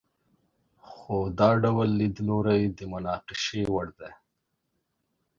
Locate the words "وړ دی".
3.73-4.11